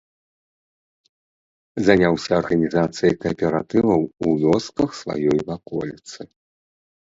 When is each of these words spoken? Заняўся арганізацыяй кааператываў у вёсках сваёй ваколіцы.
Заняўся 1.89 2.31
арганізацыяй 2.41 3.13
кааператываў 3.25 4.01
у 4.27 4.35
вёсках 4.47 4.89
сваёй 5.03 5.39
ваколіцы. 5.53 6.21